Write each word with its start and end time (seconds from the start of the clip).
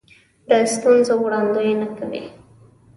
د 0.49 0.49
ستونزو 0.73 1.13
وړاندوینه 1.23 1.87
کوي. 1.97 2.23